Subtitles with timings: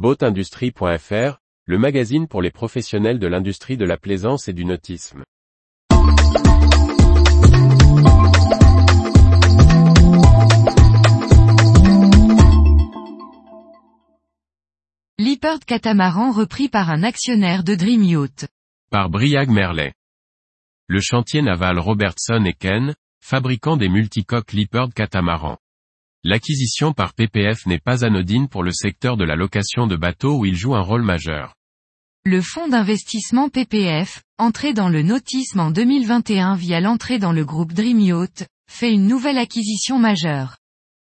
[0.00, 5.24] Boatindustrie.fr, le magazine pour les professionnels de l'industrie de la plaisance et du nautisme.
[15.18, 18.48] Lippert Catamaran repris par un actionnaire de Dream Yacht.
[18.90, 19.92] Par Briag Merlet.
[20.86, 25.58] Le chantier naval Robertson et Ken, fabricant des multicoques Lippert Catamaran.
[26.22, 30.44] L'acquisition par PPF n'est pas anodine pour le secteur de la location de bateaux où
[30.44, 31.54] il joue un rôle majeur.
[32.26, 37.72] Le fonds d'investissement PPF, entré dans le nautisme en 2021 via l'entrée dans le groupe
[37.72, 40.58] Dream Yacht, fait une nouvelle acquisition majeure.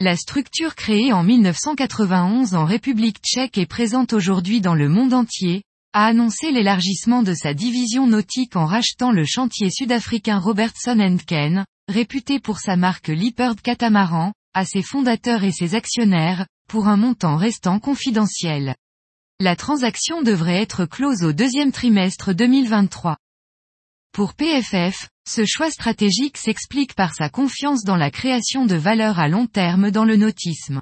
[0.00, 5.62] La structure créée en 1991 en République tchèque et présente aujourd'hui dans le monde entier,
[5.92, 12.40] a annoncé l'élargissement de sa division nautique en rachetant le chantier sud-africain Robertson Ken, réputé
[12.40, 17.78] pour sa marque Lippert Catamaran, à ses fondateurs et ses actionnaires, pour un montant restant
[17.78, 18.74] confidentiel.
[19.38, 23.18] La transaction devrait être close au deuxième trimestre 2023.
[24.12, 29.28] Pour PFF, ce choix stratégique s'explique par sa confiance dans la création de valeur à
[29.28, 30.80] long terme dans le nautisme.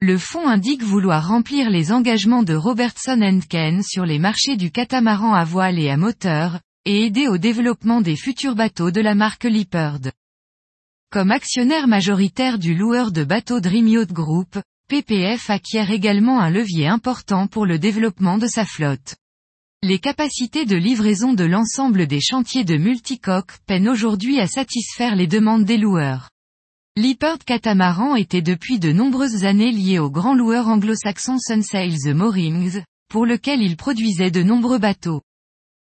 [0.00, 5.34] Le fonds indique vouloir remplir les engagements de Robertson Ken sur les marchés du catamaran
[5.34, 9.44] à voile et à moteur, et aider au développement des futurs bateaux de la marque
[9.44, 9.98] Lippert.
[11.12, 16.86] Comme actionnaire majoritaire du loueur de bateaux Dream Yacht Group, PPF acquiert également un levier
[16.86, 19.16] important pour le développement de sa flotte.
[19.82, 25.26] Les capacités de livraison de l'ensemble des chantiers de multicoques peinent aujourd'hui à satisfaire les
[25.26, 26.30] demandes des loueurs.
[26.94, 33.26] Lippert Catamaran était depuis de nombreuses années lié au grand loueur anglo-saxon Sunsails Moorings, pour
[33.26, 35.22] lequel il produisait de nombreux bateaux.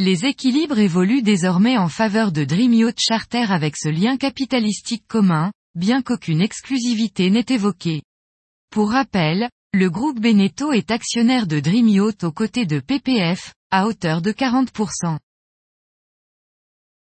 [0.00, 6.00] Les équilibres évoluent désormais en faveur de Dream Charter avec ce lien capitalistique commun, bien
[6.00, 8.00] qu'aucune exclusivité n'est évoquée.
[8.70, 14.22] Pour rappel, le groupe Beneteau est actionnaire de Dream aux côtés de PPF, à hauteur
[14.22, 15.18] de 40%.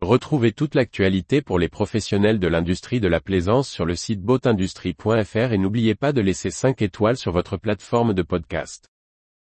[0.00, 5.52] Retrouvez toute l'actualité pour les professionnels de l'industrie de la plaisance sur le site boatindustrie.fr
[5.52, 8.90] et n'oubliez pas de laisser 5 étoiles sur votre plateforme de podcast.